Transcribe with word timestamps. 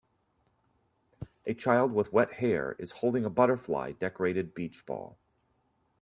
A 1.45 1.53
child 1.53 1.91
with 1.93 2.11
wet 2.11 2.33
hair 2.33 2.75
is 2.79 2.89
holding 2.89 3.23
a 3.23 3.29
butterfly 3.29 3.91
decorated 3.91 4.55
beach 4.55 4.83
ball. 4.87 5.19